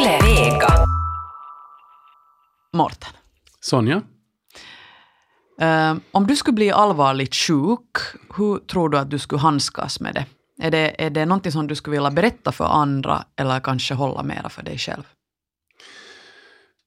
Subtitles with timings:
[0.00, 0.86] Yle Vega.
[2.72, 3.12] Morten,
[3.60, 4.02] Sonja?
[5.60, 7.96] eh, om du skulle bli allvarligt sjuk,
[8.36, 10.26] hur tror du att du skulle handskas med det?
[10.62, 14.22] Är det, är det någonting som du skulle vilja berätta för andra eller kanske hålla
[14.22, 15.02] mera för dig själv?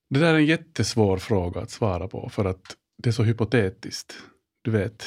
[0.10, 4.16] Det där är en jättesvår fråga att svara på för att det är så hypotetiskt.
[4.62, 5.06] Du vet,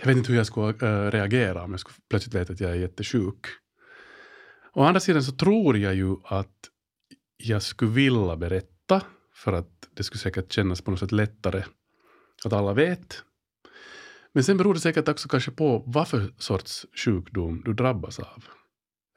[0.00, 2.70] jag vet inte hur jag skulle äh, reagera om jag skulle plötsligt veta att jag
[2.70, 3.46] är jättesjuk.
[4.72, 6.56] Å andra sidan så tror jag ju att
[7.36, 9.02] jag skulle vilja berätta
[9.34, 11.64] för att det skulle säkert kännas på något sätt lättare
[12.44, 13.22] att alla vet.
[14.32, 18.44] Men sen beror det säkert också kanske på vad för sorts sjukdom du drabbas av.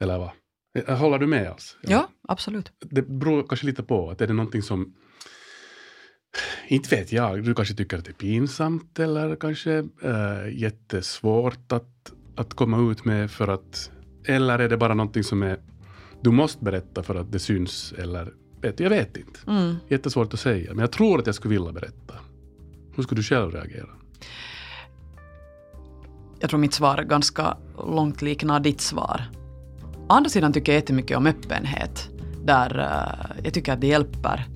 [0.00, 0.30] Eller vad?
[0.78, 1.76] Eh, Håller du med oss?
[1.82, 2.72] Ja, absolut.
[2.80, 4.10] det beror kanske lite på.
[4.10, 4.94] Att är det någonting som,
[6.68, 12.12] inte vet jag, du kanske tycker att det är pinsamt eller kanske äh, jättesvårt att,
[12.36, 13.90] att komma ut med för att,
[14.24, 15.58] eller är det bara någonting som är,
[16.20, 19.40] du måste berätta för att det syns eller, vet, jag vet inte.
[19.46, 19.76] Mm.
[19.88, 22.14] Jättesvårt att säga, men jag tror att jag skulle vilja berätta.
[22.96, 23.88] Hur skulle du själv reagera?
[26.40, 29.22] Jag tror mitt svar ganska långt liknar ditt svar.
[30.08, 32.08] Å andra sidan tycker jag jättemycket om öppenhet.
[32.44, 34.46] Där eh, jag tycker att det hjälper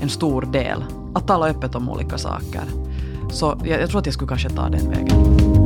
[0.00, 2.62] en stor del att tala öppet om olika saker.
[3.30, 5.57] Så jag, jag tror att jag skulle kanske ta den vägen.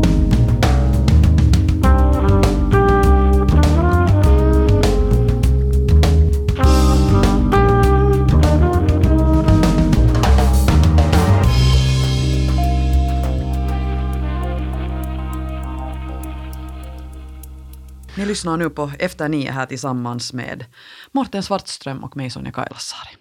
[18.22, 20.64] Ni lyssnar nu på Efter nio här tillsammans med
[21.12, 23.16] Morten Svartström och mig Sonja Kailasari.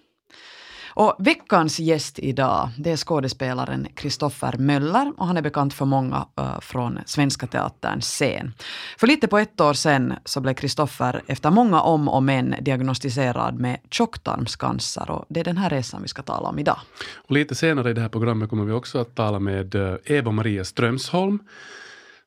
[0.89, 6.25] Och veckans gäst idag, det är skådespelaren Kristoffer Möller och han är bekant för många
[6.39, 8.53] uh, från Svenska Teaterns scen.
[8.97, 13.59] För lite på ett år sedan så blev Kristoffer efter många om och men diagnostiserad
[13.59, 16.79] med tjocktarmscancer och det är den här resan vi ska tala om idag.
[17.15, 20.65] Och lite senare i det här programmet kommer vi också att tala med eh, Eva-Maria
[20.65, 21.39] Strömsholm.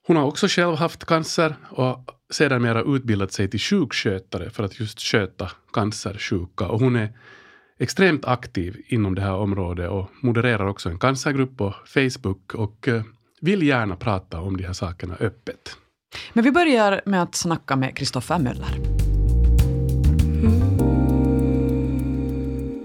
[0.07, 5.01] Hon har också själv haft cancer och sedermera utbildat sig till sjukskötare för att just
[5.01, 6.69] sköta cancersjuka.
[6.69, 7.13] Och hon är
[7.79, 13.03] extremt aktiv inom det här området och modererar också en cancergrupp på Facebook och eh,
[13.41, 15.77] vill gärna prata om de här sakerna öppet.
[16.33, 18.79] Men vi börjar med att snacka med Kristoffer Möller.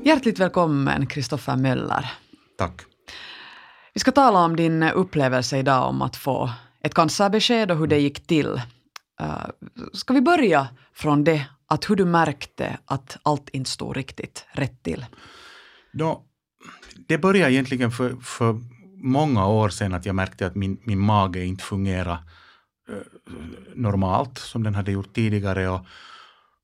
[0.04, 2.12] Hjärtligt välkommen Kristoffer Möller.
[2.58, 2.82] Tack.
[3.94, 6.50] Vi ska tala om din upplevelse idag om att få
[6.84, 8.62] ett cancerbesked och hur det gick till.
[9.22, 9.46] Uh,
[9.94, 14.84] ska vi börja från det, att hur du märkte att allt inte stod riktigt rätt
[14.84, 15.06] till?
[15.94, 16.24] Då,
[17.08, 18.60] det började egentligen för, för
[19.04, 22.20] många år sedan att jag märkte att min, min mage inte fungerade
[22.90, 23.34] eh,
[23.76, 25.70] normalt som den hade gjort tidigare.
[25.70, 25.86] Och,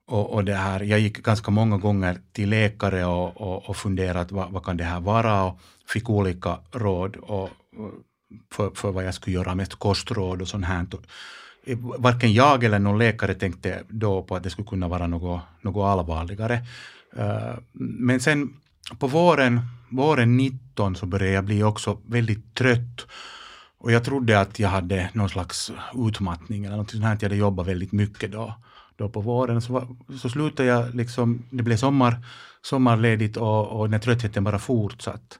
[0.07, 4.35] och, och det här, jag gick ganska många gånger till läkare och, och, och funderade
[4.35, 7.49] vad, vad kan det här vara och fick olika råd och
[8.51, 10.85] för, för vad jag skulle göra, mest kostråd och sånt här.
[11.97, 15.85] Varken jag eller någon läkare tänkte då på att det skulle kunna vara något, något
[15.85, 16.53] allvarligare.
[17.17, 18.53] Eh, men sen
[18.99, 23.07] på våren, våren 19 så började jag bli också väldigt trött.
[23.77, 25.71] Och jag trodde att jag hade någon slags
[26.07, 28.53] utmattning eller något sånt här, att jag hade jobbat väldigt mycket då.
[28.97, 29.87] Då på våren så, var,
[30.21, 32.25] så slutade jag liksom, det blev sommar,
[32.61, 35.39] sommarledigt och, och den tröttheten bara fortsatt.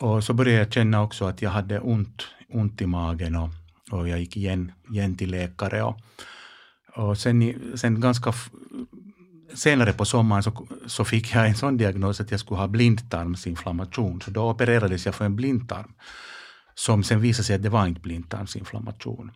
[0.00, 3.48] Och så började jag känna också att jag hade ont, ont i magen och,
[3.90, 5.82] och jag gick igen, igen till läkare.
[5.82, 6.00] Och,
[6.94, 8.32] och sen, sen ganska
[9.54, 14.20] senare på sommaren så, så fick jag en sån diagnos att jag skulle ha blindtarmsinflammation.
[14.20, 15.92] Så då opererades jag för en blindtarm.
[16.74, 19.30] Som sen visade sig att det var inte blindtarmsinflammation.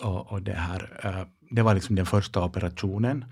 [0.00, 3.24] Och, och det, här, eh, det var liksom den första operationen.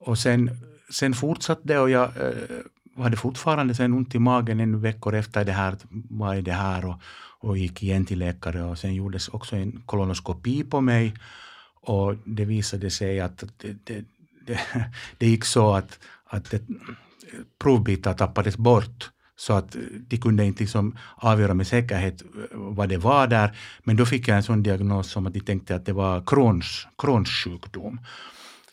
[0.00, 0.50] Och sen,
[0.90, 5.44] sen fortsatte det och jag eh, hade fortfarande sen ont i magen en veckor efter
[5.44, 5.76] det här.
[5.90, 6.84] Vad är det här?
[6.84, 7.02] Och,
[7.40, 11.14] och gick igen till läkare och sen gjordes också en kolonoskopi på mig.
[11.80, 14.04] Och det visade sig att det, det,
[14.46, 14.60] det,
[15.18, 16.54] det gick så att, att
[17.58, 19.10] provbitar tappades bort.
[19.36, 19.76] Så att
[20.08, 23.56] de kunde inte liksom avgöra med säkerhet vad det var där.
[23.84, 26.86] Men då fick jag en sån diagnos som att de tänkte att det var Crohns,
[26.98, 28.00] Crohns sjukdom.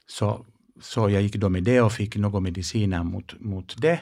[0.08, 0.46] Så,
[0.82, 4.00] så jag gick då med det och fick några mediciner mot, mot det.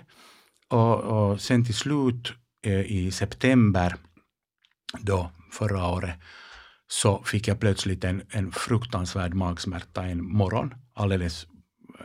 [0.70, 2.34] Och, och sen till slut
[2.66, 3.96] eh, i september
[5.00, 6.16] då förra året
[6.88, 11.48] så fick jag plötsligt en, en fruktansvärd magsmärta en morgon, alldeles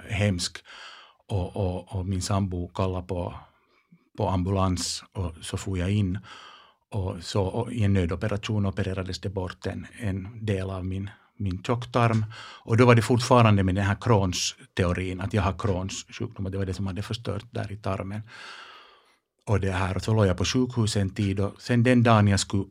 [0.08, 0.58] hemsk.
[1.26, 3.34] Och, och, och min sambo kallade på,
[4.16, 6.18] på ambulans och så får jag in.
[6.90, 11.62] Och så och i en nödoperation opererades det bort en, en del av min min
[11.62, 12.24] tjocktarm.
[12.64, 16.46] Och då var det fortfarande med den här Crohns teorin, att jag har Crohns sjukdom
[16.46, 18.22] och det var det som hade förstört där i tarmen.
[19.46, 22.28] Och det här, och så låg jag på sjukhus en tid och sen den dagen
[22.28, 22.64] jag skulle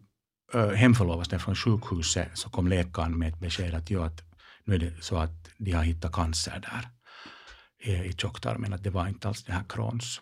[0.54, 4.22] hemförlovas från sjukhuset så kom läkaren med ett besked att, ja, att
[4.64, 6.90] nu är det så att de har hittat cancer där
[7.80, 10.22] i tjocktarmen, att det var inte alls det här Crohns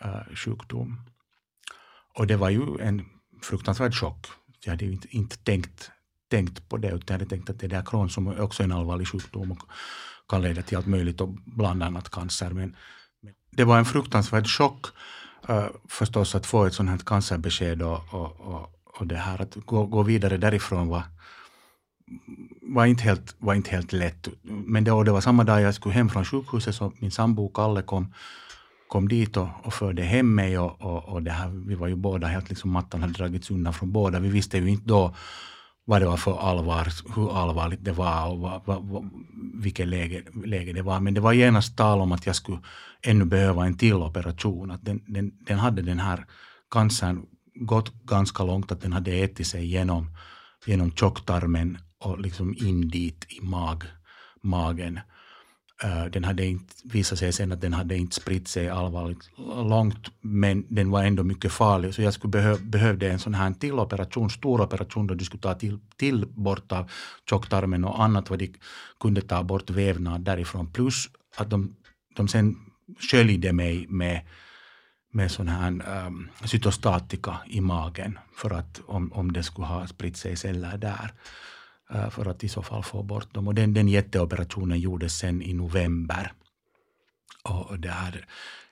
[0.00, 1.00] äh, sjukdom.
[2.14, 3.04] Och det var ju en
[3.42, 4.26] fruktansvärd chock.
[4.64, 5.90] Jag hade ju inte, inte tänkt,
[6.30, 8.62] tänkt på det, utan jag hade tänkt att det är där Crohn som är också
[8.62, 9.62] en allvarlig sjukdom och
[10.28, 12.50] kan leda till allt möjligt och bland annat cancer.
[12.50, 12.76] Men,
[13.50, 14.86] det var en fruktansvärd chock
[15.48, 19.54] äh, förstås att få ett sånt här cancerbesked och, och, och, och det här att
[19.54, 21.02] gå, gå vidare därifrån var,
[22.62, 24.28] var, inte helt, var inte helt lätt.
[24.42, 27.82] Men det, det var samma dag jag skulle hem från sjukhuset så min sambo Kalle
[27.82, 28.12] kom
[28.88, 31.96] kom dit och, och förde hem mig och, och, och det här, vi var ju
[31.96, 34.18] båda helt liksom, mattan hade dragits undan från båda.
[34.18, 35.14] Vi visste ju inte då
[35.84, 39.10] vad det var för allvar, hur allvarligt det var och vad, vad, vad,
[39.54, 41.00] vilket läge, läge det var.
[41.00, 42.58] Men det var genast tal om att jag skulle
[43.02, 44.70] ännu behöva en till operation.
[44.70, 46.26] Att den, den, den hade den här
[46.70, 50.10] cancern gått ganska långt, att den hade ätit sig genom,
[50.66, 53.84] genom tjocktarmen och liksom in dit i mag,
[54.42, 55.00] magen.
[55.82, 59.30] Eh, den hade inte, visat sig sen att den hade inte spritt sig allvarligt
[59.68, 61.94] långt, men den var ändå mycket farlig.
[61.94, 65.40] Så jag skulle behö, behövde en sån här till operation, stor operation, då de skulle
[65.40, 66.90] ta till, till bort av
[67.30, 68.54] tjocktarmen och annat vad de
[69.00, 70.72] kunde ta bort vävnad därifrån.
[70.72, 71.76] Plus att de,
[72.16, 72.56] de sen
[73.10, 74.20] sköljde mig med,
[75.16, 80.16] med sån här um, cytostatika i magen för att om, om det skulle ha spritt
[80.16, 81.12] sig celler där.
[81.90, 83.48] Eh, för att i så fall få bort dem.
[83.48, 86.32] Och den, den jätteoperationen gjordes sen i november.
[87.42, 88.26] Och det här,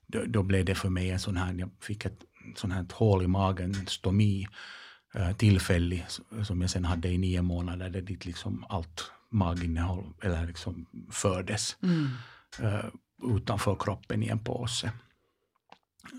[0.06, 2.20] då, då, blev det för mig en sån här, jag fick ett
[2.56, 4.46] sån här ett hål i magen, en stomi,
[5.16, 6.06] uh, tillfällig,
[6.42, 11.76] som jag sen hade i nio månader, där dit liksom allt maginnehåll eller liksom fördes
[11.82, 12.10] mm.
[12.62, 12.84] uh,
[13.36, 14.92] utanför kroppen i en påse.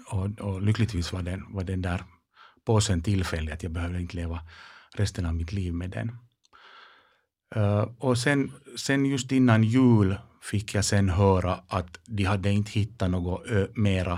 [0.08, 2.04] Och, och lyckligtvis var den, var den där
[2.66, 4.40] påsen tillfällig, att jag behövde inte leva
[4.94, 6.18] resten av mitt liv med den.
[7.56, 12.72] Uh, och sen, sen just innan jul fick jag sen höra att de hade inte
[12.72, 14.14] hittat något ö, eh, mera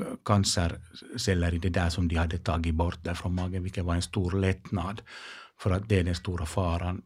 [0.00, 3.94] eh, cancerceller i det där som de hade tagit bort där från magen, vilket var
[3.94, 5.02] en stor lättnad.
[5.58, 7.02] För att det är den stora faran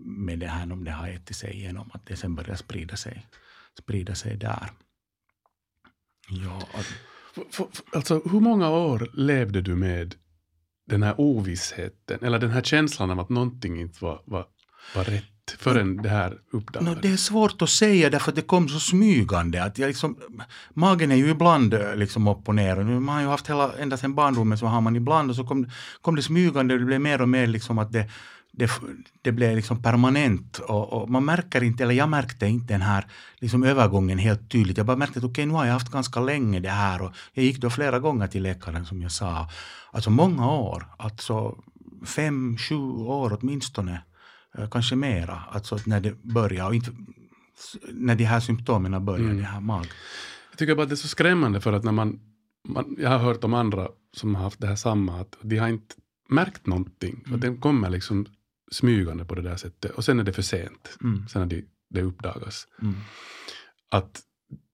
[0.00, 3.26] med det här om det har ätit sig igenom, att det sen börjar sprida sig,
[3.78, 4.70] sprida sig där.
[6.28, 6.86] Ja, att...
[7.92, 10.14] Alltså, hur många år levde du med
[10.86, 14.46] den här ovissheten, eller den här känslan av att någonting inte var, var
[14.94, 15.24] var rätt
[15.58, 16.96] förrän det här uppdagades?
[16.96, 19.64] No, det är svårt att säga därför att det kom så smygande.
[19.64, 20.16] Att jag liksom,
[20.74, 22.76] magen är ju ibland eh, liksom upp och ner.
[22.76, 25.70] Man har ju haft hela, ända sedan barndomen så har man ibland och så kom,
[26.00, 28.10] kom det smygande och det blev mer och mer liksom att det,
[28.52, 28.70] det,
[29.22, 33.06] det blev liksom permanent och, och, man märker inte, eller jag märkte inte den här
[33.38, 34.76] liksom övergången helt tydligt.
[34.76, 37.12] Jag bara märkte att okej, okay, nu har jag haft ganska länge det här och
[37.32, 39.48] jag gick då flera gånger till läkaren som jag sa.
[39.92, 41.58] Alltså många år, alltså
[42.06, 44.02] fem, sju år åtminstone.
[44.58, 46.90] Eh, kanske mera, alltså när det börjar och inte
[47.92, 49.36] när de här symptomen börjar, mm.
[49.36, 49.86] det här mag.
[50.50, 52.20] Jag tycker bara att det är så skrämmande för att när man,
[52.68, 55.68] man, jag har hört om andra som har haft det här samma, att de har
[55.68, 55.94] inte
[56.28, 57.22] märkt någonting.
[57.26, 57.32] Mm.
[57.32, 58.26] Och den kommer liksom
[58.70, 61.28] smygande på det där sättet och sen är det för sent, mm.
[61.28, 62.66] sen när det, det uppdagas.
[62.82, 62.94] Mm.
[63.90, 64.22] Att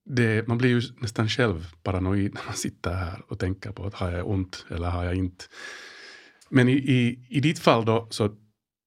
[0.05, 3.95] det, man blir ju nästan själv paranoid när man sitter här och tänker på att
[3.95, 5.45] har jag ont eller har jag inte.
[6.51, 8.37] Men i, i, i ditt fall då, så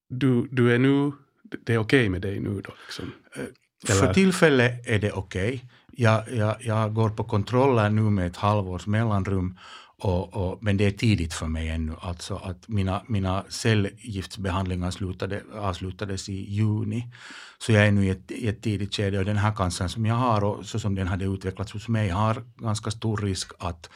[0.09, 1.11] du, du är nu,
[1.43, 2.73] det är okej okay med dig nu då?
[2.85, 3.11] Liksom.
[3.35, 3.41] Eh,
[3.89, 4.07] Eller?
[4.07, 5.47] För tillfället är det okej.
[5.47, 5.69] Okay.
[5.91, 9.57] Jag, jag, jag går på kontroller nu med ett halvårs mellanrum.
[10.01, 11.95] Och, och, men det är tidigt för mig ännu.
[12.01, 17.11] Alltså att mina, mina cellgiftsbehandlingar slutade, avslutades i juni.
[17.59, 20.05] Så jag är nu i ett, i ett tidigt skede och den här cancern som
[20.05, 23.89] jag har och så som den hade utvecklats hos mig har ganska stor risk att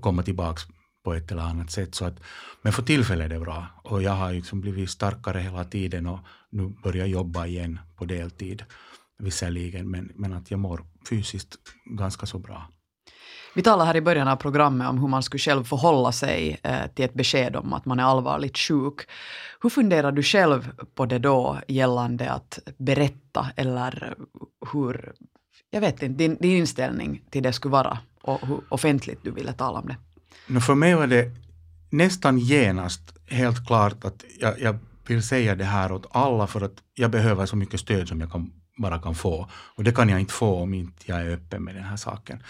[0.00, 0.62] komma tillbaka
[1.04, 1.94] på ett eller annat sätt.
[1.94, 2.20] Så att,
[2.62, 6.18] men för tillfället är det bra och jag har liksom blivit starkare hela tiden och
[6.50, 8.64] nu börjar jag jobba igen på deltid
[9.18, 11.58] visserligen, men, men att jag mår fysiskt
[11.98, 12.73] ganska så bra.
[13.56, 16.86] Vi talade här i början av programmet om hur man skulle själv förhålla sig eh,
[16.94, 19.00] till ett besked om att man är allvarligt sjuk.
[19.62, 24.14] Hur funderar du själv på det då gällande att berätta eller
[24.72, 25.12] hur,
[25.70, 29.52] jag vet inte, din, din inställning till det skulle vara och hur offentligt du ville
[29.52, 29.96] tala om det?
[30.46, 31.30] No, för mig var det
[31.90, 36.76] nästan genast helt klart att jag, jag vill säga det här åt alla för att
[36.94, 39.48] jag behöver så mycket stöd som jag kan, bara kan få.
[39.76, 42.42] Och det kan jag inte få om inte jag är öppen med den här saken.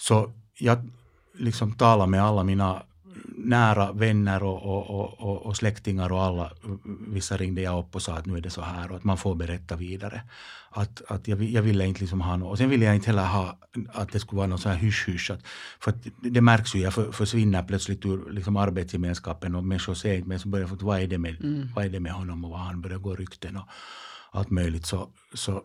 [0.00, 0.90] Så jag
[1.38, 2.82] liksom talar med alla mina
[3.36, 6.52] nära vänner och, och, och, och, släktingar och alla,
[7.08, 9.18] vissa ringde jag upp och sa att nu är det så här och att man
[9.18, 10.22] får berätta vidare.
[10.70, 13.26] Att, att jag, jag ville inte liksom ha något, och sen ville jag inte heller
[13.26, 13.58] ha
[13.92, 15.30] att det skulle vara något så här hysch-hysch.
[15.80, 20.38] För det märks ju, jag försvinner plötsligt ur liksom arbetsgemenskapen och människor säger inte mig,
[20.38, 21.68] så börjar jag få vad är, det med, mm.
[21.74, 23.68] vad är det med honom och vad han börjar gå rykten och
[24.30, 24.86] allt möjligt.
[24.86, 25.62] Så, så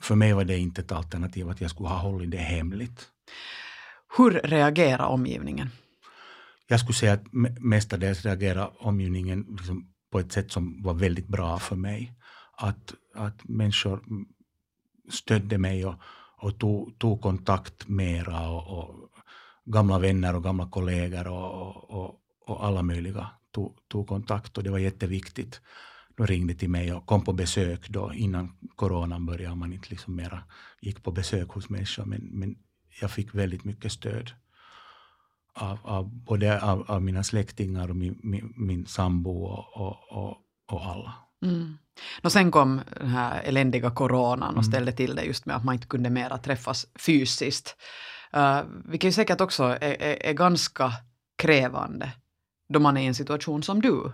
[0.00, 3.08] för mig var det inte ett alternativ att jag skulle ha hållit det hemligt.
[4.16, 5.70] Hur reagerar omgivningen?
[6.66, 11.58] Jag skulle säga att mestadels reagerar omgivningen liksom på ett sätt som var väldigt bra
[11.58, 12.12] för mig.
[12.56, 14.02] Att, att människor
[15.10, 15.94] stödde mig och,
[16.36, 19.10] och tog, tog kontakt mera och, och
[19.64, 24.70] gamla vänner och gamla kollegor och, och, och alla möjliga tog, tog, kontakt och det
[24.70, 25.60] var jätteviktigt.
[26.16, 30.16] De ringde till mig och kom på besök då innan coronan började man inte liksom
[30.16, 30.42] mera
[30.80, 32.56] gick på besök hos människor men, men
[33.00, 34.32] jag fick väldigt mycket stöd
[35.54, 40.36] av, av både av, av, mina släktingar och min, min, min sambo och, och, och,
[40.66, 41.14] och alla.
[41.42, 41.78] Mm.
[42.22, 44.64] Och sen kom den här eländiga coronan och mm.
[44.64, 47.76] ställde till det just med att man inte kunde mera träffas fysiskt.
[48.36, 50.92] Uh, vilket säkert också är, är, är, ganska
[51.36, 52.12] krävande
[52.68, 54.12] då man är i en situation som du.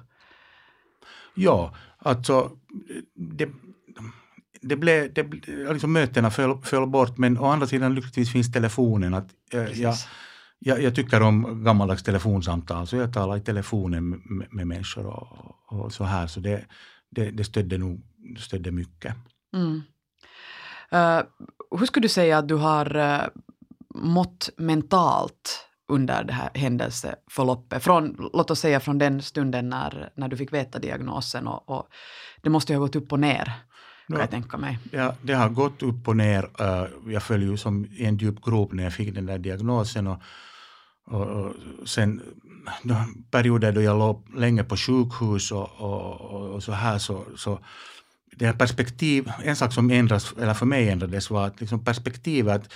[1.34, 2.50] Ja, alltså
[3.14, 3.48] det,
[4.68, 5.22] det blev, det,
[5.72, 9.14] liksom mötena föll, föll bort men å andra sidan lyckligtvis finns telefonen.
[9.14, 9.94] Att, äh, jag,
[10.58, 15.54] jag, jag, tycker om gammaldags telefonsamtal så jag talar i telefonen med, med människor och,
[15.66, 16.64] och, så här så det,
[17.10, 18.02] det, det stödde nog
[18.38, 19.14] stödde mycket.
[19.54, 19.82] Mm.
[20.92, 21.22] Uh,
[21.78, 23.26] hur skulle du säga att du har uh,
[23.94, 27.82] mått mentalt under det här händelseförloppet?
[27.82, 31.88] Från, låt oss säga från den stunden när, när du fick veta diagnosen och, och
[32.42, 33.52] det måste ju ha gått upp och ner
[34.06, 34.78] kan jag tänka mig.
[34.92, 36.42] Ja, det har gått upp och ner.
[36.42, 40.06] Uh, jag föll ju som i en djup grop när jag fick den där diagnosen.
[40.06, 40.20] Och,
[41.06, 41.52] och, och
[41.84, 42.22] sen
[43.30, 47.58] perioder då jag låg länge på sjukhus och, och, och så här så, så
[48.36, 52.72] det här perspektiv, en sak som ändras, eller för mig ändrades var att liksom perspektivet,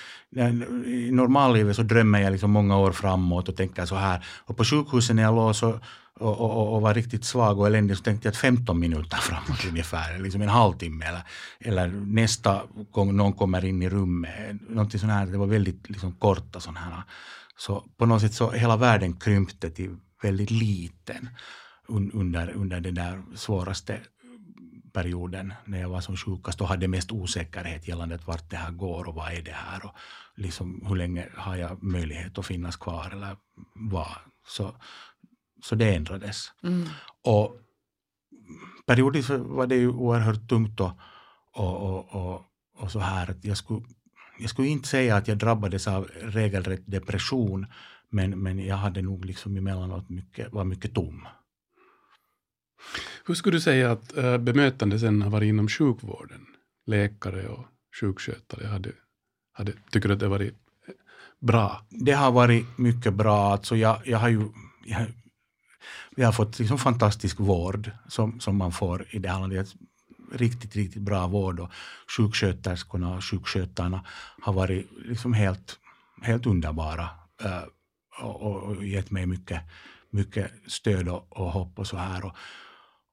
[0.86, 4.26] i normallivet så drömmer jag liksom många år framåt och tänker så här.
[4.44, 5.80] Och på sjukhuset när jag låg så,
[6.20, 9.64] och, och, och, var riktigt svag och eländig så tänkte jag att 15 minuter framåt
[9.68, 11.22] ungefär, liksom en halvtimme eller,
[11.60, 14.56] eller nästa gång någon kommer in i rummet.
[14.68, 17.02] Någonting sånt här, det var väldigt liksom korta sådana här.
[17.56, 21.28] Så på något sätt så hela världen krympte till väldigt liten
[21.88, 24.00] under, under den där svåraste
[24.98, 29.08] perioden när jag var som sjukast och hade mest osäkerhet gällande vart det här går
[29.08, 29.94] och vad är det här och
[30.34, 33.36] liksom hur länge har jag möjlighet att finnas kvar eller
[33.74, 34.14] vad.
[34.46, 34.74] Så,
[35.62, 36.52] så det ändrades.
[36.62, 36.88] Mm.
[37.24, 37.56] Och
[38.86, 40.92] periodiskt var det ju oerhört tungt och,
[41.54, 42.44] och, och, och,
[42.76, 43.82] och så här att jag skulle,
[44.38, 47.66] jag skulle inte säga att jag drabbades av regelrätt depression
[48.10, 51.26] men, men jag hade nog liksom emellanåt mycket, var mycket tom.
[53.24, 56.46] Hur skulle du säga att eh, bemötandet bemötande sen har varit inom sjukvården?
[56.86, 57.66] Läkare och
[58.00, 58.92] sjukskötare, hade,
[59.52, 60.54] hade, tycker du att det har varit
[60.88, 60.94] eh,
[61.40, 61.86] bra?
[61.90, 63.52] Det har varit mycket bra.
[63.52, 64.48] Alltså jag, jag har ju,
[64.86, 65.06] jag,
[66.16, 69.68] vi har fått liksom fantastisk vård som, som man får i det här landet.
[70.32, 71.70] Riktigt, riktigt bra vård och
[72.16, 74.04] sjuksköterskorna och sjukskötarna
[74.40, 75.78] har varit liksom helt,
[76.22, 77.08] helt underbara
[78.20, 79.62] och, och, och gett mig mycket,
[80.10, 82.24] mycket stöd och, och hopp och så här.
[82.24, 82.32] Och,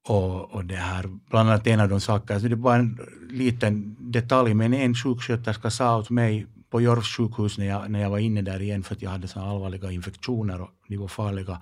[0.08, 3.96] och, och det här, bland annat en av de sakerna, så det var en liten
[4.00, 8.20] detalj, men en sjuksköterska sa åt mig på Jorvs sjukhus när jag, när jag var
[8.20, 11.62] inne där igen för att jag hade så allvarliga infektioner och de var farliga,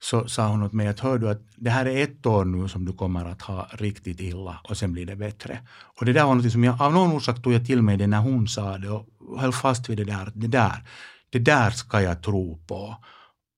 [0.00, 2.68] så sa hon åt mig att hör du att det här är ett år nu
[2.68, 5.58] som du kommer att ha riktigt illa och sen blir det bättre.
[6.00, 8.06] Och det där var något som jag av någon orsak tog jag till mig det
[8.06, 9.06] när hon sa det och
[9.38, 10.84] höll fast vid det där, det där,
[11.30, 12.96] det där ska jag tro på.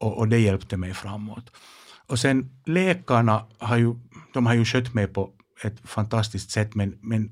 [0.00, 1.50] Och, och det hjälpte mig framåt.
[2.06, 3.94] Och sen läkarna har ju,
[4.32, 5.30] de har ju skött mig på
[5.62, 7.30] ett fantastiskt sätt men, men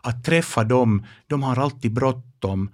[0.00, 2.70] att träffa dem, de har alltid bråttom.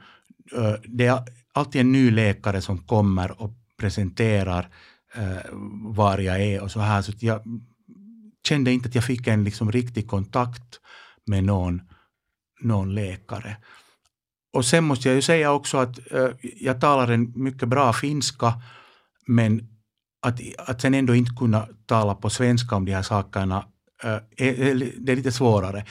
[0.56, 4.68] Eh, det är alltid en ny läkare som kommer och presenterar
[5.14, 5.50] eh,
[5.82, 7.02] var jag är och så här.
[7.02, 7.42] Så jag
[8.48, 10.80] kände inte att jag fick en liksom riktig kontakt
[11.26, 11.82] med någon,
[12.60, 13.56] någon läkare.
[14.52, 18.54] Och sen måste jag ju säga också att eh, jag talar en mycket bra finska
[19.26, 19.69] men
[20.22, 23.64] att, att sen ändå inte kunna tala på svenska om de här sakerna,
[24.02, 25.84] äh, det är lite svårare.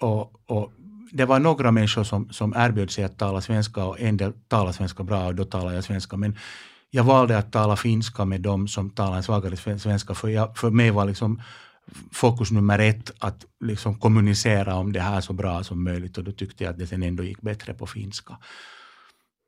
[0.00, 0.72] Och, och,
[1.12, 4.72] det var några människor som, som erbjöd sig att tala svenska och en del talade
[4.72, 6.16] svenska bra och då talade jag svenska.
[6.16, 6.36] Men
[6.90, 10.70] jag valde att tala finska med dem som talar en svagare svenska för, jag, för
[10.70, 11.42] mig var liksom
[12.12, 16.32] fokus nummer ett att liksom kommunicera om det här så bra som möjligt och då
[16.32, 18.38] tyckte jag att det sen ändå gick bättre på finska.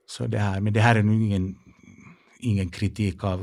[0.07, 1.55] Så det här, men det här är nu ingen
[2.43, 3.41] ingen kritik av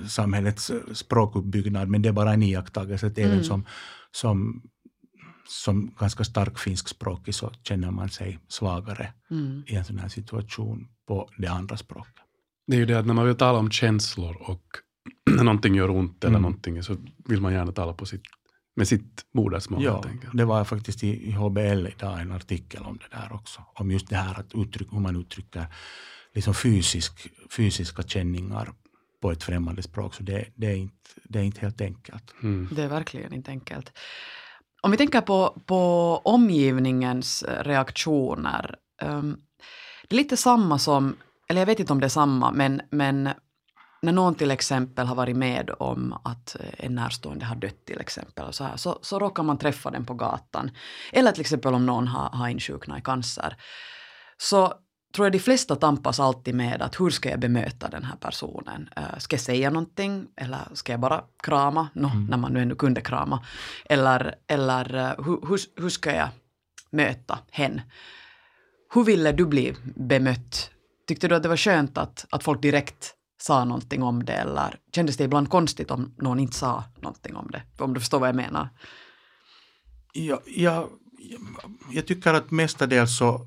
[0.00, 3.44] eh, samhällets eh, språkuppbyggnad, men det är bara en iakttagelse att även Mm.
[3.44, 3.64] som,
[4.10, 4.62] som,
[5.48, 9.62] som ganska stark finskspråkig så känner man sig svagare Mm.
[9.66, 12.14] i en sån här situation på det andra språket.
[12.66, 14.62] Det är ju det att när man vill tala om känslor och
[15.36, 16.42] när någonting gör ont eller Mm.
[16.42, 16.96] någonting så
[17.28, 18.22] vill man gärna tala på sitt,
[18.76, 19.82] med sitt modersmål.
[19.84, 23.60] Ja, det var faktiskt i, i HBL idag en artikel om det där också.
[23.74, 25.66] Om just det här att uttryck, hur man uttrycker
[26.34, 28.72] liksom fysisk, fysiska känningar
[29.22, 30.14] på ett främmande språk.
[30.14, 32.34] Så det, det, är, inte, det är inte helt enkelt.
[32.42, 32.68] Mm.
[32.72, 33.92] Det är verkligen inte enkelt.
[34.82, 35.80] Om vi tänker på, på
[36.24, 38.76] omgivningens reaktioner.
[39.02, 39.36] ehm,
[40.08, 41.16] det är lite samma som,
[41.48, 43.28] eller jag vet inte om det är samma, men, men
[44.02, 48.44] när någon till exempel har varit med om att en närstående har dött till exempel,
[48.44, 50.70] och så, här, så, så råkar man träffa den på gatan.
[51.12, 53.56] Eller till exempel om någon har, har insjuknat i cancer.
[54.38, 54.74] Så
[55.12, 58.88] tror jag de flesta tampas alltid med att hur ska jag bemöta den här personen?
[58.96, 61.88] Eh, ska jag säga någonting eller ska jag bara krama?
[61.94, 62.24] No, Mm.
[62.24, 63.46] När man nu ändå kunde krama.
[63.84, 66.28] Eller, eller hur, hur, hur ska jag
[66.90, 67.80] möta hen?
[68.94, 70.70] Hur ville du bli bemött?
[71.08, 74.78] Tyckte du att det var skönt att, att folk direkt sa någonting om det eller
[74.94, 77.62] kändes det ibland konstigt om någon inte sa någonting om det?
[77.78, 78.68] Om du förstår vad jag menar.
[80.12, 80.88] Ja, jag,
[81.92, 83.46] jag tycker att mestadels så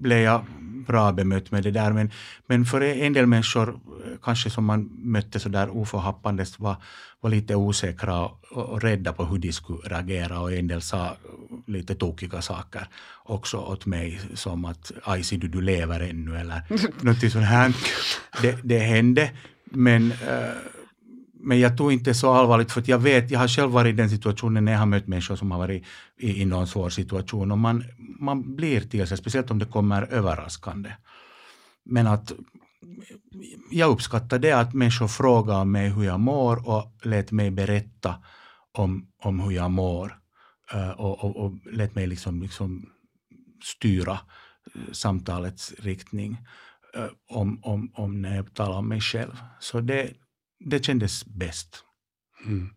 [0.00, 0.44] blev jag
[0.86, 1.92] bra bemött med det där.
[1.92, 2.10] Men,
[2.46, 6.76] men för en del människor, eh, kanske som man mötte så där oförhappandes, var,
[7.20, 11.16] var lite osäkra och, och rädda på hur de skulle reagera och en del sa
[11.66, 12.88] lite tokiga saker
[13.24, 16.62] också åt mig som att aj du, du lever ännu eller
[17.04, 17.74] något sånt här.
[18.42, 19.30] Det, det hände,
[19.64, 20.77] men eh,
[21.48, 23.96] men jag tog inte så allvarligt för att jag vet, jag har själv varit i
[23.96, 25.84] den situationen när jag har mött människor som har varit
[26.18, 27.84] i, i någon svår situation och man,
[28.20, 30.92] man blir till sig, speciellt om det kommer överraskande.
[31.84, 32.32] Men att
[33.70, 38.14] jag uppskattar det att människor frågar mig hur jag mår och lät mig berätta
[38.72, 40.18] om, om hur jag mår
[40.72, 42.86] eh, och, och, och lät mig liksom, liksom
[43.64, 44.12] styra
[44.74, 46.38] eh, samtalets riktning
[46.94, 49.36] eh, om, om, om när jag talar om mig själv.
[49.60, 50.12] Så det,
[50.60, 51.84] det kändes bäst.
[52.46, 52.70] Mm.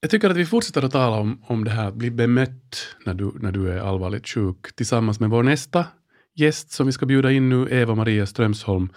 [0.00, 3.14] Jag tycker att vi fortsätter att tala om, om det här att bli bemött när
[3.14, 5.86] du, när du är allvarligt sjuk tillsammans med vår nästa
[6.34, 8.88] gäst som vi ska bjuda in nu, Eva-Maria Strömsholm,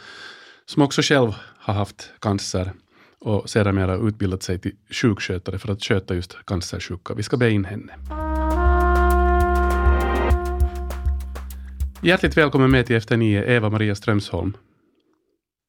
[0.65, 2.73] som också själv har haft cancer
[3.19, 7.13] och sedermera utbildat sig till sjukskötare för att sköta just cancersjuka.
[7.13, 7.93] Vi ska be in henne.
[12.01, 14.57] Hjärtligt välkommen med till Efter nio, Eva-Maria Strömsholm.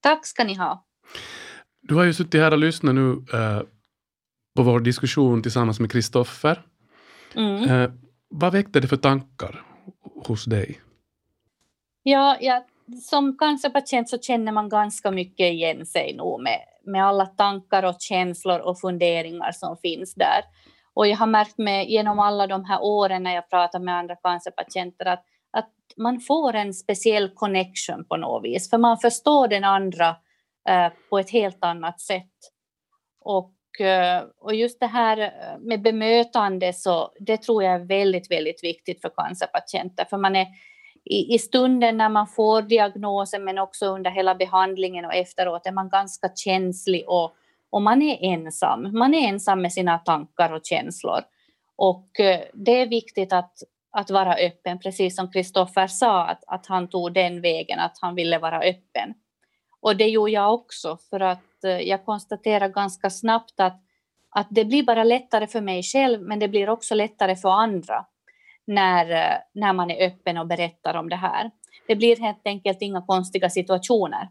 [0.03, 0.85] Tack ska ni ha.
[1.89, 3.63] Du har ju suttit här och lyssnat nu eh,
[4.57, 6.63] på vår diskussion tillsammans med Kristoffer.
[7.35, 7.71] Mm.
[7.71, 7.91] Eh,
[8.29, 9.63] vad väckte det för tankar
[10.27, 10.81] hos dig?
[12.03, 12.67] Ja, ja,
[13.03, 17.97] som cancerpatient så känner man ganska mycket igen sig nog med, med alla tankar och
[17.99, 20.41] känslor och funderingar som finns där.
[20.95, 24.17] Och jag har märkt med genom alla de här åren när jag pratar med andra
[24.17, 29.65] cancerpatienter att, att man får en speciell connection på något vis, för man förstår den
[29.65, 30.17] andra
[30.69, 32.33] Eh, på ett helt annat sätt.
[33.21, 38.31] Och, eh, och just det här eh, med bemötande, så det tror jag är väldigt,
[38.31, 40.47] väldigt viktigt för cancerpatienter, för man är
[41.05, 45.73] i, i stunden när man får diagnosen, men också under hela behandlingen och efteråt, är
[45.73, 47.35] man ganska känslig och,
[47.71, 48.99] och man är ensam.
[48.99, 51.21] Man är ensam med sina tankar och känslor.
[51.77, 52.09] Och
[52.53, 53.53] det är viktigt att,
[53.91, 58.15] att vara öppen, precis som Kristoffer sa, att, att han tog den vägen, att han
[58.15, 59.15] ville vara öppen.
[59.85, 63.81] Och det gjorde jag också, för att eh, jag konstaterade ganska snabbt att,
[64.31, 68.05] att det blir bara lättare för mig själv, men det blir också lättare för andra
[68.65, 71.51] när, eh, när man är öppen och berättar om det här.
[71.87, 74.29] Det blir helt enkelt inga konstiga situationer.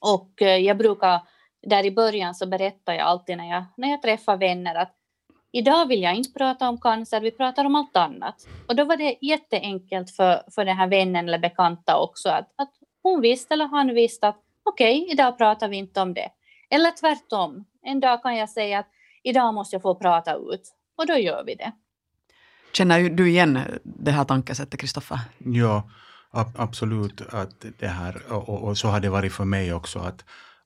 [0.00, 1.20] Och eh, jag brukar,
[1.62, 4.94] där i början så berättar jag alltid när jag, när jag träffar vänner att
[5.52, 8.46] idag vill jag inte prata om cancer, vi pratar om allt annat.
[8.68, 12.72] Och då var det jätteenkelt för, för den här vännen eller bekanta också att, att
[13.02, 16.30] hon visste eller han visste att okej, okay, idag pratar vi inte om det.
[16.70, 18.88] Eller tvärtom, en dag kan jag säga att
[19.22, 21.72] idag måste jag få prata ut och då gör vi det.
[22.72, 25.18] Känner du igen det här tankesättet, Kristoffer?
[25.38, 25.90] Ja,
[26.30, 27.20] ab absolut.
[27.20, 29.98] Att det här, och, och, så har det varit för mig också.
[29.98, 30.24] att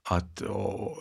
[0.09, 0.43] att,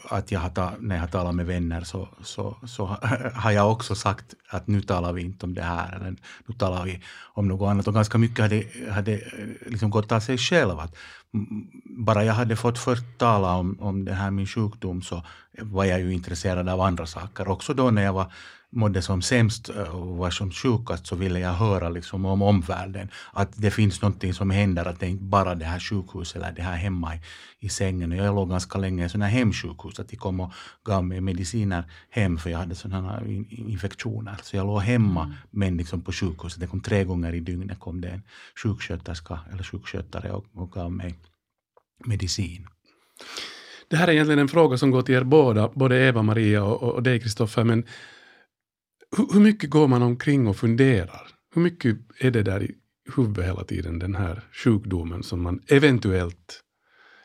[0.10, 2.98] att jag har ta, när jag har talat med vänner så, så, så
[3.34, 6.16] har jag också sagt att nu talar vi inte om det här, eller
[6.48, 7.02] nu talar vi
[7.34, 7.88] om något annat.
[7.88, 9.22] Och ganska mycket hade, hade
[9.66, 10.80] liksom gått av sig själv.
[10.80, 10.96] Att
[11.86, 15.24] bara jag hade fått först tala om, om det här min sjukdom så
[15.62, 17.48] var jag ju intresserad av andra saker.
[17.48, 18.32] Också då när jag var
[18.76, 23.10] mådde som sämst eh, och var som sjukast så ville jag höra liksom om omvärlden.
[23.34, 26.62] Att det finns någonting som händer, att det inte bara det här sjukhuset eller det
[26.62, 27.20] här hemma i,
[27.60, 28.12] i sängen.
[28.12, 30.54] Och jag låg ganska länge i sådana här hemsjukhus, att de kom och
[30.86, 34.36] gav mig mediciner hem för jag hade sådana infektioner.
[34.44, 35.36] Så jag låg hemma mm.
[35.52, 36.60] men liksom på sjukhuset.
[36.60, 38.22] Det kom tre gånger i dygnet kom det en
[38.64, 41.16] sjuksköterska eller sjukskötare och, och gav mig
[42.06, 42.68] medicin.
[43.88, 47.04] Det här är egentligen en fråga som går till er båda, både Eva-Maria och, och
[47.04, 47.84] dig Kristoffer, men
[49.18, 51.28] hur, hur mycket går man omkring och funderar?
[51.56, 52.76] Hur mycket är det där i
[53.16, 56.62] huvudet hela tiden, den här sjukdomen som man eventuellt,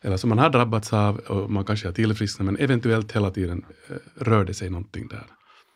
[0.02, 3.64] eller som man har drabbats av och man kanske har tillfrisknat, men eventuellt hela tiden
[3.88, 5.26] eh, rör det sig någonting där.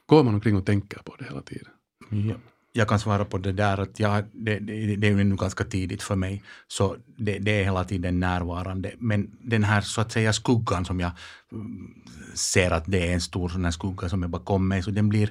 [0.07, 1.73] Går man omkring och tänker på det hela tiden?
[2.11, 2.35] Ja.
[2.75, 5.65] Jag kan svara på det där att jag, det, det, det är ju nu ganska
[5.65, 8.93] tidigt för mig, så det, det, är hela tiden närvarande.
[8.99, 11.11] Men den här så att säga skuggan som jag
[11.53, 11.95] mm,
[12.35, 15.09] ser att det är en stor sån här skugga som är bakom mig, så den
[15.09, 15.31] blir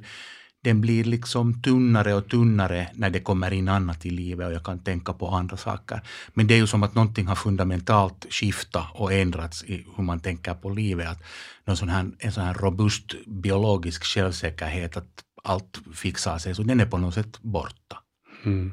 [0.63, 4.63] den blir liksom tunnare och tunnare när det kommer in annat i livet och jag
[4.63, 6.01] kan tänka på andra saker.
[6.33, 10.19] Men det är ju som att någonting har fundamentalt skiftat och ändrats i hur man
[10.19, 11.07] tänker på livet.
[11.07, 11.21] Att
[11.65, 16.79] någon sån här, en sån här robust biologisk självsäkerhet att allt fixar sig, så den
[16.79, 17.97] är på något sätt borta.
[18.45, 18.71] Mm.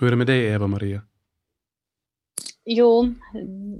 [0.00, 1.02] Hur är det med dig, Eva-Maria?
[2.70, 3.14] Jo,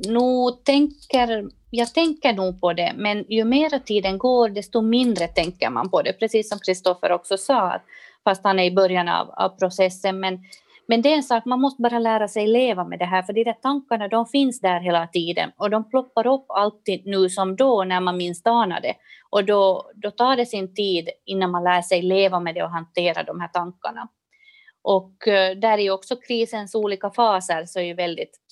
[0.09, 5.71] nu tänker, jag tänker nog på det, men ju mer tiden går, desto mindre tänker
[5.71, 6.13] man på det.
[6.13, 7.81] Precis som Kristoffer också sa,
[8.25, 10.21] fast han är i början av, av, processen.
[10.21, 10.39] Men,
[10.87, 13.33] men det är en sak, man måste bara lära sig leva med det här, för
[13.33, 17.57] de där tankarna, de finns där hela tiden och de ploppar upp alltid nu som
[17.57, 18.95] då, när man minst anar det.
[19.31, 22.71] Och då, då tar det sin tid innan man lär sig leva med det och
[22.71, 24.09] hantera de här tankarna.
[24.83, 28.48] Och eh, där är också krisens olika faser så är ju väldigt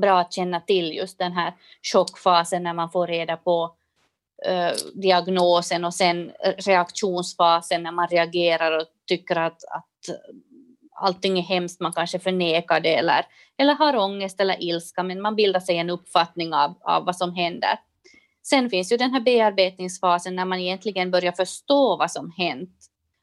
[0.00, 1.52] bra att känna till just den här
[1.92, 3.74] chockfasen när man får reda på
[4.46, 10.16] eh, diagnosen och sen eh, reaktionsfasen när man reagerar och tycker att, att
[11.00, 15.36] allting är hemskt, man kanske förnekar det eller, eller har ångest eller ilska, men man
[15.36, 17.78] bildar sig en uppfattning av, av vad som händer.
[18.42, 22.76] Sen finns ju den här bearbetningsfasen när man egentligen börjar förstå vad som hänt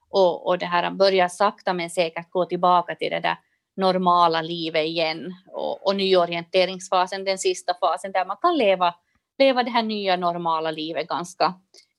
[0.09, 3.37] och, och det här börjar sakta men säkert gå tillbaka till det där
[3.75, 8.93] normala livet igen och, och nyorienteringsfasen, den sista fasen där man kan leva,
[9.37, 11.53] leva det här nya normala livet ganska,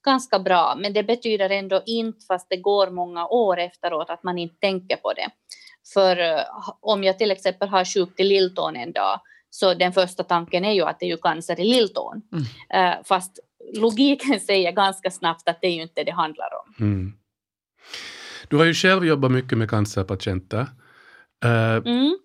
[0.05, 0.75] ganska bra.
[0.77, 4.95] Men det betyder ändå inte, fast det går många år efteråt, att man inte tänker
[4.95, 5.29] på det.
[5.93, 6.41] För uh,
[6.81, 10.73] om jag till exempel har sjukt i lilltån en dag, så den första tanken är
[10.73, 12.21] ju att det är ju cancer i lilltån.
[12.31, 12.93] Mm.
[12.93, 13.39] Uh, fast
[13.73, 16.85] logiken säger ganska snabbt att det är ju inte det handlar om.
[16.85, 17.13] Mm.
[18.49, 20.67] Du har ju själv jobbat mycket med cancerpatienter.
[21.45, 22.17] Uh, mm.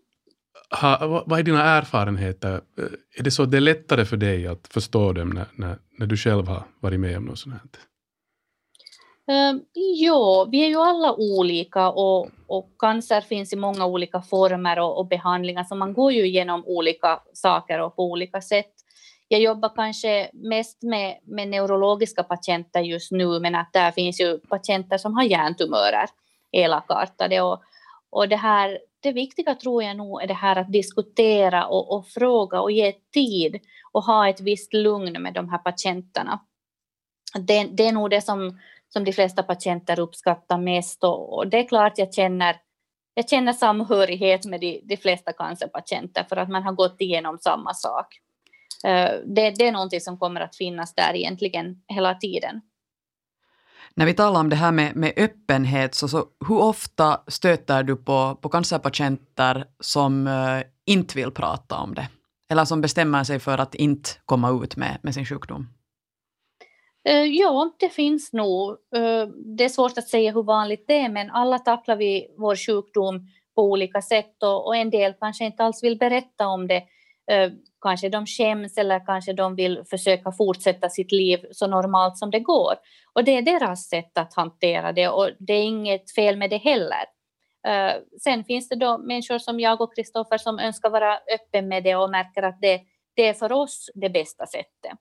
[0.80, 2.52] ha, vad är dina erfarenheter?
[2.52, 2.84] Uh,
[3.18, 6.06] är det så att det är lättare för dig att förstå dem när, när, när
[6.06, 7.62] du själv har varit med om något sånt här?
[9.30, 14.78] Uh, jo, vi är ju alla olika och, och cancer finns i många olika former
[14.78, 18.72] och, och, behandlingar, så man går ju igenom olika saker och på olika sätt.
[19.28, 24.38] Jag jobbar kanske mest med, med neurologiska patienter just nu, men att där finns ju
[24.38, 26.06] patienter som har hjärntumörer
[26.52, 27.62] elakartade och,
[28.10, 32.08] och det här det viktiga tror jag nog är det här att diskutera och, och,
[32.08, 33.60] fråga och ge tid
[33.92, 36.40] och ha ett visst lugn med de här patienterna.
[37.40, 41.58] Det, det är nog det som, som de flesta patienter uppskattar mest och, och det
[41.58, 42.56] är klart jag känner
[43.14, 47.74] jag känner samhörighet med de, de flesta cancerpatienter för att man har gått igenom samma
[47.74, 48.06] sak.
[48.84, 52.60] Eh, det, det är någonting som kommer att finnas där egentligen hela tiden.
[53.96, 57.96] När vi talar om det här med, med öppenhet, så, så hur ofta stöter du
[57.96, 62.08] på, på cancerpatienter som uh, inte vill prata om det?
[62.50, 65.68] Eller som bestämmer sig för att inte komma ut med, med sin sjukdom?
[67.08, 68.70] Uh, ja, det finns nog.
[68.70, 69.26] Uh,
[69.56, 73.28] det är svårt att säga hur vanligt det är, men alla tacklar vi vår sjukdom
[73.54, 76.82] på olika sätt och, och en del kanske inte alls vill berätta om det
[77.82, 82.40] kanske de skäms eller kanske de vill försöka fortsätta sitt liv så normalt som det
[82.40, 82.74] går.
[83.12, 86.56] Och det är deras sätt att hantera det och det är inget fel med det
[86.56, 87.04] heller.
[87.68, 91.84] Uh, sen finns det då människor som jag och Kristoffer som önskar vara öppen med
[91.84, 92.80] det och märker att det,
[93.16, 94.98] det är för oss det bästa sättet.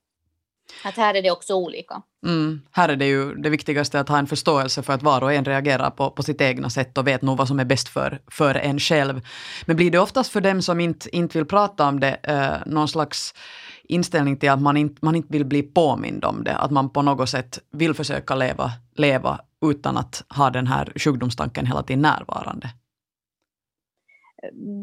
[0.83, 2.01] Att här är det också olika.
[2.25, 2.61] Mm.
[2.71, 5.45] Här är det ju det viktigaste att ha en förståelse för att var och en
[5.45, 8.55] reagerar på, på sitt egna sätt och vet nog vad som är bäst för, för
[8.55, 9.21] en själv.
[9.65, 12.87] Men blir det oftast för dem som inte, inte vill prata om det eh, någon
[12.87, 13.33] slags
[13.83, 17.01] inställning till att man inte, man inte vill bli påmind om det, att man på
[17.01, 22.69] något sätt vill försöka leva, leva utan att ha den här sjukdomstanken hela tiden närvarande?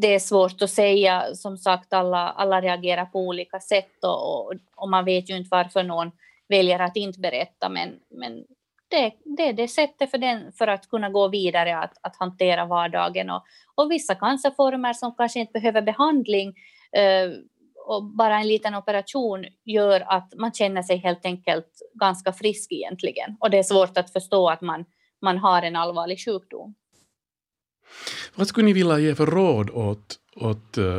[0.01, 1.35] Det är svårt att säga.
[1.35, 5.47] Som sagt, alla, alla reagerar på olika sätt och, och, och man vet ju inte
[5.51, 6.11] varför någon
[6.47, 7.69] väljer att inte berätta.
[7.69, 8.45] Men, men
[8.87, 12.65] det, det är det sättet för, den, för att kunna gå vidare, att, att hantera
[12.65, 13.29] vardagen.
[13.29, 13.43] Och,
[13.75, 16.53] och vissa cancerformer som kanske inte behöver behandling
[16.91, 17.29] eh,
[17.85, 23.37] och bara en liten operation gör att man känner sig helt enkelt ganska frisk egentligen.
[23.39, 24.85] Och det är svårt att förstå att man,
[25.21, 26.75] man har en allvarlig sjukdom.
[28.35, 30.97] Vad skulle ni vilja ge för råd åt, åt eh,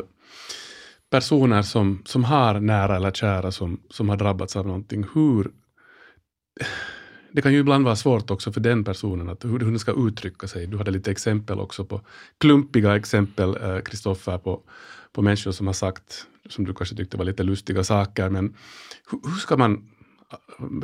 [1.11, 5.07] personer som, som har nära eller kära som, som har drabbats av någonting?
[5.14, 5.50] Hur,
[7.33, 9.92] det kan ju ibland vara svårt också för den personen att hur, hur den ska
[9.92, 10.66] uttrycka sig.
[10.66, 12.00] Du hade lite exempel också på
[12.38, 14.62] klumpiga exempel, eh, Kristoffer, på,
[15.12, 18.55] på människor som har sagt, som du kanske tyckte var lite lustiga saker, men
[19.11, 19.90] hur, hur ska man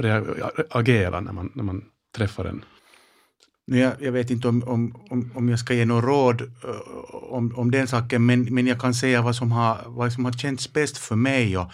[0.04, 0.22] eh,
[0.70, 1.84] agera när man, när man
[2.16, 2.64] träffar en
[3.66, 6.50] jag, jag vet inte om, om, om, jag ska ge något råd uh,
[7.12, 10.32] om, om den saken, men, men jag kan säga vad som har, vad som har
[10.32, 11.58] känts bäst för mig.
[11.58, 11.70] Och,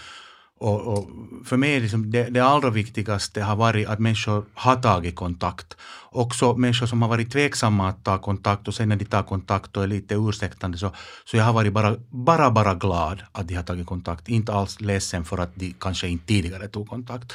[0.58, 1.08] och, och
[1.44, 5.76] för mig liksom det, det allra viktigaste har varit att människor har tagit kontakt.
[6.10, 9.76] Också människor som har varit tveksamma att ta kontakt och sen när de tar kontakt
[9.76, 10.90] och är lite ursäktande så,
[11.24, 14.28] så jag har varit bara, bara, bara glad att de har tagit kontakt.
[14.28, 17.32] Inte alls ledsen för att de kanske inte tidigare tog kontakt.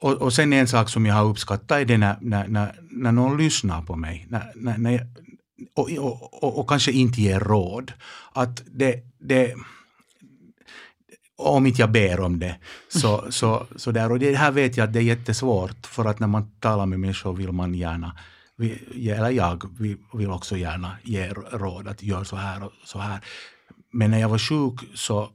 [0.00, 3.12] Och, och sen en sak som jag har uppskattat är det när, när, när, när
[3.12, 4.26] någon lyssnar på mig.
[4.28, 5.06] När, när, när jag,
[5.74, 7.92] och, och, och, och, kanske inte ger råd.
[8.32, 9.54] Att det, det
[11.38, 12.56] om inte jag ber om det.
[12.88, 14.12] Så, så, så där.
[14.12, 17.00] Och det här vet jag att det är jättesvårt för att när man talar med
[17.00, 18.16] människor vill man gärna,
[18.58, 19.62] eller jag
[20.12, 23.20] vill också gärna ge råd att gör så här och så här.
[23.92, 25.30] Men när jag var sjuk så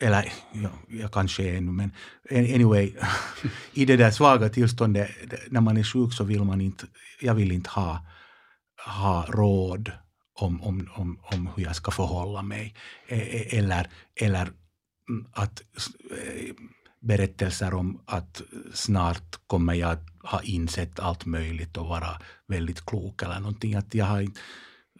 [0.00, 1.92] eller ja, jag kanske är ännu, men
[2.30, 2.92] anyway,
[3.72, 5.10] i det där svaga tillståndet,
[5.50, 6.86] när man är sjuk så vill man inte,
[7.20, 8.06] jag vill inte ha,
[8.86, 9.92] ha råd
[10.40, 12.74] om, om, om, om hur jag ska förhålla mig.
[13.08, 13.88] E- e- eller,
[14.20, 14.42] eller
[15.08, 15.62] mm, att
[16.10, 16.54] eh,
[17.00, 18.42] berättelser om att
[18.74, 23.74] snart kommer jag att ha insett allt möjligt och vara väldigt klok eller någonting.
[23.74, 24.26] Att jag har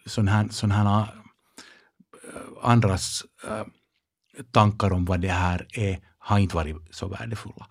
[0.05, 3.65] sådana här, sån här eh, andras äh,
[4.51, 7.67] tankar om vad det här är har inte varit så värdefulla.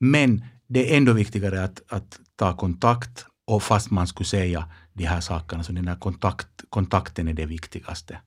[0.00, 5.04] Men det är ändå viktigare att, att ta kontakt och fast man skulle säga de
[5.04, 8.18] här sakerna, så den här kontakt, kontakten är det viktigaste.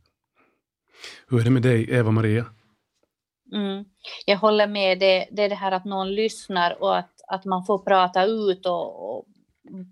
[1.28, 2.46] Hur är det med dig, Eva-Maria?
[3.54, 3.86] Mm.
[4.26, 5.00] Jag håller med.
[5.00, 8.66] Det, det är det här att någon lyssnar och att, att man får prata ut
[8.66, 9.26] och, och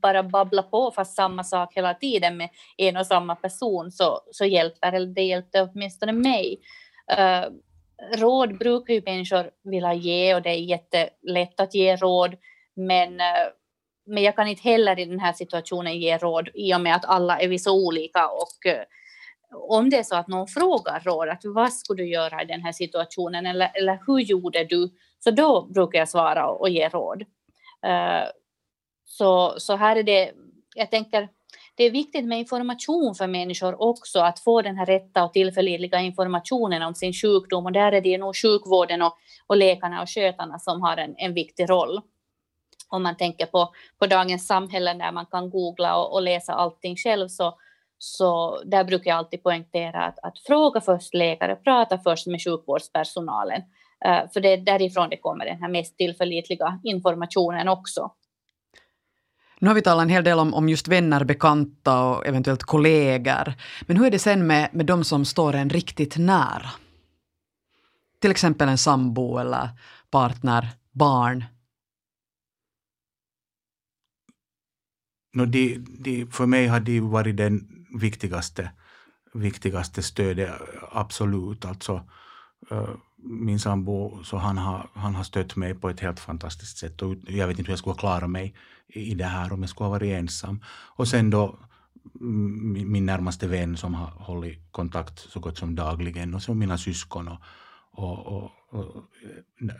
[0.02, 4.46] bara babbla på fast samma sak hela tiden med en och samma person så, så
[4.46, 6.58] hjälper eller det hjälpte åtminstone mig.
[7.12, 7.54] Uh,
[8.14, 12.36] råd brukar ju människor vilja ge och det är jättelätt att ge råd.
[12.76, 13.48] Men, eh,
[14.06, 17.06] men jag kan inte heller i den här situationen ge råd i och med att
[17.06, 18.28] alla är vi så olika.
[18.28, 18.84] Och eh,
[19.52, 22.62] om det är så att någon frågar råd, att vad skulle du göra i den
[22.62, 24.90] här situationen eller, eller hur gjorde du?
[25.20, 27.22] Så då brukar jag svara och ge råd.
[27.86, 28.30] Eh,
[29.06, 30.32] så, så här är det,
[30.76, 31.30] jag tänker
[31.80, 36.00] det är viktigt med information för människor också, att få den här rätta och tillförlitliga
[36.00, 37.65] informationen om sin sjukdom.
[37.65, 41.34] Och där är det nog sjukvården och, och läkarna och skötarna som har en, en
[41.34, 42.02] viktig roll.
[42.89, 46.96] Om man tänker på, på dagens samhälle där man kan googla och, och läsa allting
[46.96, 47.58] själv så,
[47.98, 53.62] så där brukar jag alltid poängtera att, att fråga först läkare, prata först med sjukvårdspersonalen.
[54.06, 58.12] Eh, för det är därifrån det kommer den här mest tillförlitliga informationen också.
[59.60, 63.54] Nu har vi talat en hel del om, om just vänner, bekanta och eventuellt kollegor.
[63.82, 66.69] Men hur är det sen med, med de som står en riktigt nära?
[68.22, 69.69] Till exempel en sambo eller
[70.12, 71.45] partner, barn.
[75.34, 78.72] No, de, de, för mig har det varit den viktigaste,
[79.34, 80.52] viktigaste stödet,
[80.91, 81.65] absolut.
[81.65, 82.10] Alltså,
[82.72, 87.02] uh, min sambo, så han har, han har stött mig på ett helt fantastiskt sätt.
[87.02, 88.56] Och jag vet inte hur jag skulle klara mig
[88.89, 90.63] i det här om jag skulle ha varit ensam.
[90.69, 91.60] Och sen då
[92.13, 96.78] min, min närmaste vän som har hållit kontakt så gott som dagligen och så mina
[96.78, 97.41] syskon och,
[97.91, 99.04] och, och, och,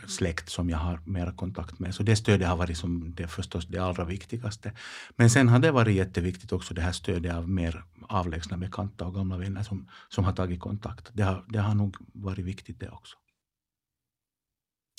[0.08, 1.96] släkt som jag har mera kontakt med.
[1.96, 4.74] Så det stödet har varit som det förstås det allra viktigaste.
[5.16, 9.16] Men sen har det varit jätteviktigt också det här stödet av mer avlägsna bekanta och
[9.16, 11.10] gamla vänner som, som har tagit kontakt.
[11.14, 13.18] Det har, det har nog varit viktigt det också.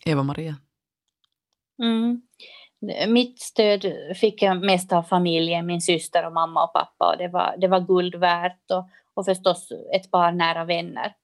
[0.04, 0.56] Eva-Maria?
[1.82, 2.22] Mm.
[3.08, 7.12] Mitt stöd fick jag mest av familjen, min syster och mamma och pappa.
[7.12, 11.14] Och det, var, det var guld värt och, och förstås ett par nära vänner.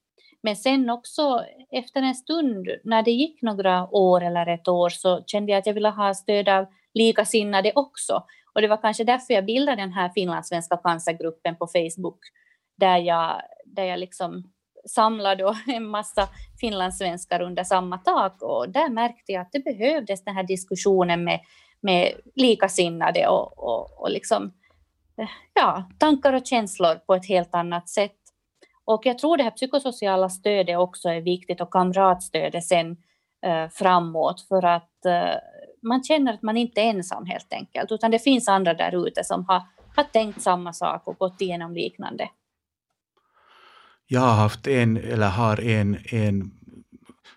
[0.42, 5.22] Men sen också efter en stund, när det gick några år eller ett år, så
[5.26, 8.24] kände jag att jag ville ha stöd av likasinnade också.
[8.54, 12.18] Och det var kanske därför jag bildade den här finlandssvenska cancergruppen på Facebook,
[12.76, 14.52] där jag, där jag liksom
[14.88, 16.28] samla då en massa
[16.60, 21.40] finlandssvenskar under samma tak och där märkte jag att det behövdes den här diskussionen med,
[21.80, 24.52] med likasinnade och, och, och liksom,
[25.18, 28.16] eh, ja, tankar och känslor på ett helt annat sätt.
[28.84, 32.96] Och jag tror det här psykosociala stödet också är viktigt och kamratstödet sen
[33.46, 35.34] eh, framåt för att eh,
[35.82, 39.24] man känner att man inte är ensam helt enkelt, utan det finns andra där ute
[39.24, 39.62] som har,
[39.96, 42.28] har tänkt samma sak och gått igenom liknande.
[44.06, 46.50] Jag har haft en, eller har en, en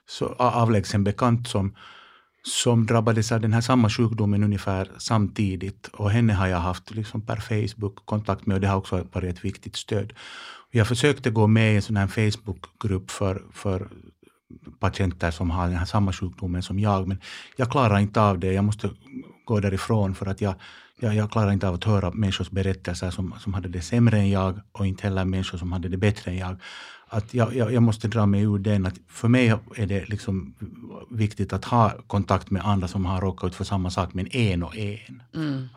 [0.07, 1.75] så avlägsen bekant som,
[2.43, 5.87] som drabbades av den här samma sjukdomen ungefär samtidigt.
[5.87, 9.35] Och henne har jag haft liksom per Facebook kontakt med och det har också varit
[9.35, 10.13] ett viktigt stöd.
[10.71, 13.87] Jag försökte gå med i en sån här Facebookgrupp för, för
[14.79, 17.21] patienter som har den här samma sjukdomen som jag, men
[17.55, 18.53] jag klarar inte av det.
[18.53, 18.89] Jag måste
[19.45, 20.55] gå därifrån för att jag,
[20.99, 24.29] jag, jag klarar inte av att höra människors berättelser som, som hade det sämre än
[24.29, 26.55] jag och inte heller människor som hade det bättre än jag.
[27.07, 28.85] Att jag, jag, jag måste dra mig ur den.
[28.85, 30.55] Att för mig är det liksom
[31.09, 34.63] viktigt att ha kontakt med andra som har råkat ut för samma sak, men en
[34.63, 35.21] och en.
[35.35, 35.67] Mm.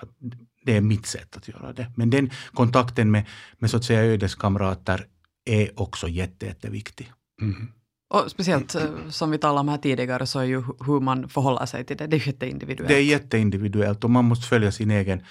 [0.64, 1.92] det är mitt sätt att göra det.
[1.96, 3.24] Men den kontakten med,
[3.58, 5.06] med så att säga ödeskamrater
[5.44, 7.12] är också jätte, jätteviktig.
[7.40, 7.68] Mm.
[8.12, 11.66] Och speciellt eh, som vi talade om här tidigare så är ju hur man förhåller
[11.66, 12.88] sig till det, det är jätteindividuellt.
[12.88, 15.22] Det är jätteindividuellt och man måste följa sin egen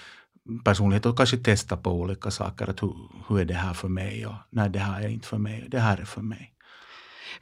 [0.64, 2.70] personlighet och kanske testa på olika saker.
[2.70, 2.94] Att hur,
[3.28, 5.78] hur är det här för mig och nej det här är inte för mig, det
[5.78, 6.52] här är för mig.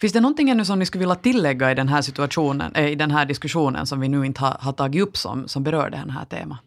[0.00, 2.94] Finns det någonting ännu som ni skulle vilja tillägga i den här situationen, äh, i
[2.94, 5.96] den här diskussionen som vi nu inte har, har tagit upp som, som berör det
[5.96, 6.58] här temat?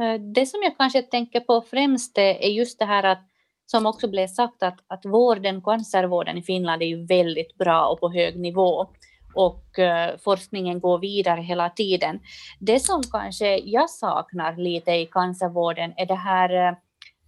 [0.00, 3.33] Eh, det som jag kanske tänker på främst är just det här att
[3.66, 8.00] som också blev sagt att, att vården, cancervården i Finland är ju väldigt bra och
[8.00, 8.86] på hög nivå
[9.34, 12.20] och uh, forskningen går vidare hela tiden.
[12.60, 16.76] Det som kanske jag saknar lite i cancervården är det här uh,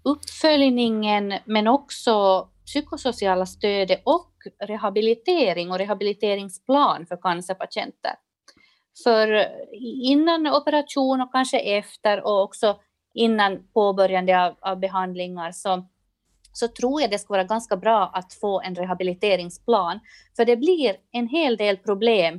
[0.02, 8.14] uppföljningen men också psykosociala stödet och rehabilitering och rehabiliteringsplan för cancerpatienter.
[9.04, 9.46] För eh,
[10.02, 12.76] innan operation och kanske efter och också
[13.14, 15.86] innan påbörjande av, av behandlingar så
[16.56, 20.00] så tror jag det skulle vara ganska bra att få en rehabiliteringsplan.
[20.36, 22.34] För det blir en hel del problem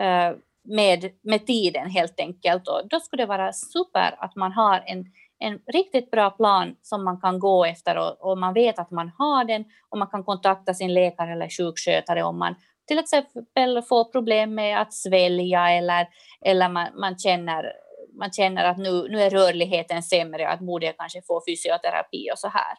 [0.00, 0.30] eh,
[0.64, 2.68] med, med tiden helt enkelt.
[2.68, 5.04] Och då skulle det vara super att man har en,
[5.38, 9.12] en riktigt bra plan som man kan gå efter och, och, man vet att man
[9.18, 12.54] har den och man kan kontakta sin läkare eller sjukskötare om man
[12.86, 16.08] till exempel får problem med att svälja eller,
[16.44, 17.72] eller man, man känner
[18.18, 22.38] man känner att nu, nu är rörligheten sämre, att borde jag kanske få fysioterapi och
[22.38, 22.76] så här.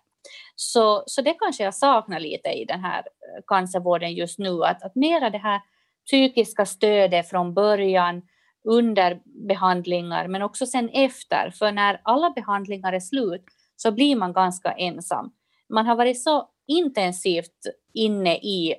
[0.55, 4.83] Så, så det kanske jag saknar lite i den här eh, cancervården just nu, att,
[4.83, 5.61] att mera det här
[6.05, 8.21] psykiska stödet från början
[8.63, 11.51] under behandlingar, men också sen efter.
[11.51, 13.43] För när alla behandlingar är slut
[13.75, 15.31] så blir man ganska ensam.
[15.69, 17.59] Man har varit så intensivt
[17.93, 18.75] inne i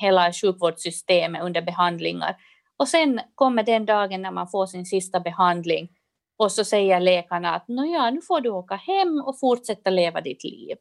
[0.00, 2.36] hela sjukvårdssystemet under behandlingar.
[2.76, 5.88] Och sen kommer den dagen när man får sin sista behandling
[6.36, 10.44] och så säger läkarna att ja, nu får du åka hem och fortsätta leva ditt
[10.44, 10.76] liv.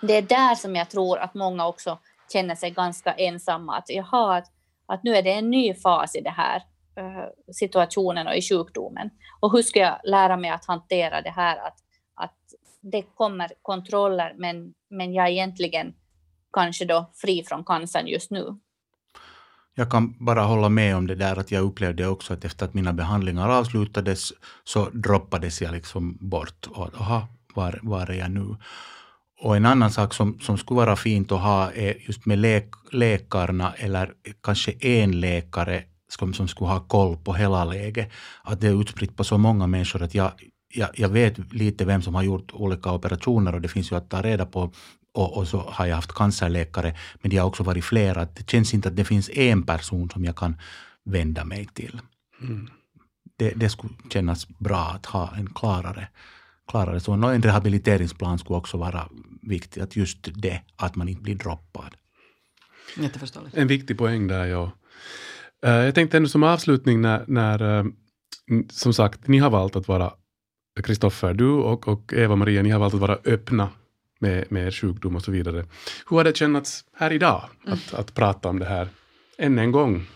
[0.00, 1.98] Det är där som jag tror att många också
[2.32, 3.76] känner sig ganska ensamma.
[3.76, 4.46] Att, jaha, att,
[4.86, 6.62] att nu är det en ny fas i den här
[7.00, 9.10] uh, situationen och i sjukdomen.
[9.40, 11.56] Och hur ska jag lära mig att hantera det här?
[11.56, 11.78] Att,
[12.14, 12.38] att
[12.80, 15.94] det kommer kontroller, men, men jag är egentligen
[16.52, 18.58] kanske då fri från cancern just nu.
[19.78, 22.74] Jag kan bara hålla med om det där att jag upplevde också att efter att
[22.74, 24.32] mina behandlingar avslutades
[24.64, 26.66] så droppades jag liksom bort.
[26.70, 28.56] Och aha, var, var är jag nu?
[29.40, 32.70] Och en annan sak som, som skulle vara fint att ha är just med läk,
[32.92, 34.12] läkarna eller
[34.42, 38.10] kanske en läkare som, som skulle ha koll på hela läget.
[38.42, 40.32] Att det är utspritt på så många människor att jag,
[40.74, 44.10] jag, jag vet lite vem som har gjort olika operationer och det finns ju att
[44.10, 44.72] ta reda på
[45.18, 48.24] och, och, så har jag haft cancerläkare, men de har också varit flera.
[48.24, 50.56] Det känns inte att det finns en person som jag kan
[51.04, 52.00] vända mig till.
[52.42, 52.70] Mm.
[53.36, 56.08] Det, det skulle kännas bra att ha en klarare,
[56.70, 57.12] klarare så.
[57.12, 59.08] En rehabiliteringsplan skulle också vara
[59.42, 61.96] viktigt, att just det, att man inte blir droppad.
[62.96, 63.56] Jätteförståeligt.
[63.56, 64.72] En viktig poäng där, ja.
[65.66, 67.86] Uh, jag tänkte ändå som avslutning när, när uh,
[68.70, 70.12] som sagt, ni har valt att vara
[70.82, 73.68] Kristoffer, du och, och Eva-Maria, ni har valt att vara öppna
[74.18, 75.66] med, med sjukdom och så vidare.
[76.10, 78.00] Hur har det känts här idag att, mm.
[78.00, 78.88] att prata om det här
[79.38, 80.06] än en gång?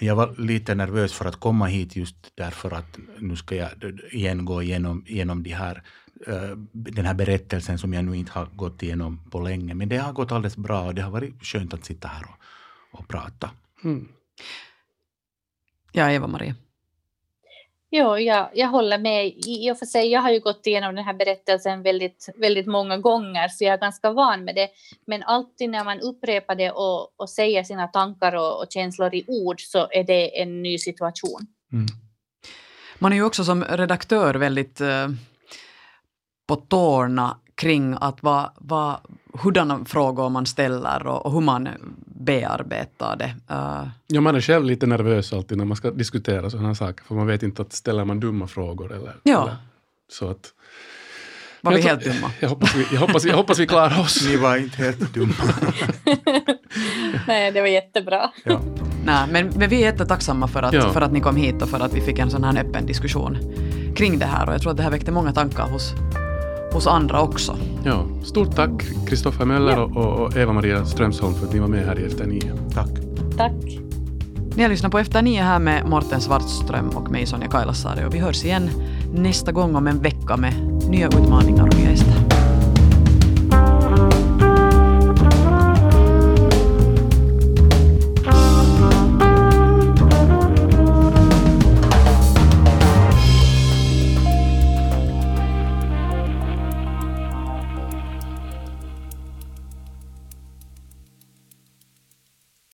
[0.00, 3.70] Jag var lite nervös för att komma hit just därför att nu ska jag
[4.10, 5.82] igen gå igenom, igenom de här,
[6.28, 9.74] uh, den här berättelsen som jag nu inte har gått igenom på länge.
[9.74, 13.00] Men det har gått alldeles bra och det har varit skönt att sitta här och,
[13.00, 13.50] och prata.
[13.84, 14.08] Mm.
[15.92, 16.54] Ja, Eva-Maria.
[17.90, 19.26] Jo, jag, jag håller med.
[19.46, 22.98] I och för sig, jag har ju gått igenom den här berättelsen väldigt, väldigt många
[22.98, 24.68] gånger, så jag är ganska van med det.
[25.06, 29.24] Men alltid när man upprepar det och, och säger sina tankar och, och känslor i
[29.26, 31.46] ord så är det en ny situation.
[31.72, 31.86] Mm.
[32.98, 35.08] Man är ju också som redaktör väldigt eh,
[36.46, 38.96] på tårna kring att vad, vad,
[39.42, 41.68] hurdana frågor man ställer och, och hur man
[42.26, 43.34] bearbetar det.
[43.54, 43.88] Uh.
[44.06, 47.26] Ja, man är själv lite nervös alltid när man ska diskutera sådana saker, för man
[47.26, 49.42] vet inte att ställer man dumma frågor eller, ja.
[49.42, 49.56] eller
[50.08, 50.52] så att
[51.60, 52.30] var vi helt dumma?
[52.40, 54.28] Jag hoppas vi, jag hoppas, jag hoppas vi klarar oss.
[54.28, 55.34] Ni var inte helt dumma.
[57.26, 58.30] Nej, det var jättebra.
[58.44, 58.60] Ja.
[59.04, 60.92] Nej, men, men vi är jättetacksamma för att, ja.
[60.92, 63.38] för att ni kom hit och för att vi fick en sån här öppen diskussion
[63.96, 65.92] kring det här och jag tror att det här väckte många tankar hos,
[66.72, 67.56] hos andra också.
[67.84, 68.70] Ja, stort tack
[69.08, 69.82] Kristoffer Möller ja.
[69.82, 72.52] och, och Eva-Maria Strömsholm för att ni var med här i Efter nio.
[72.74, 72.90] Tack.
[73.36, 73.78] Tack.
[74.56, 78.14] Ni har lyssnat på Efter nio här med Morten Svartström och mig Sonja Kailasari och
[78.14, 78.70] vi hörs igen
[79.14, 80.54] nästa gång om en vecka med
[80.88, 82.35] nya utmaningar och gäster.